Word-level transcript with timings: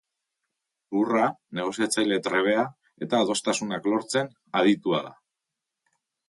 Zuhurra, 0.93 1.25
negoziatzaile 1.59 2.17
trebea 2.27 2.63
eta 3.07 3.21
adostasunak 3.27 3.91
lortzen 3.93 4.33
aditua 4.63 5.05
da. 5.11 5.13